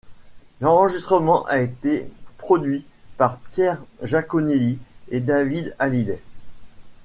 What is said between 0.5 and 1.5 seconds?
L'enregistrement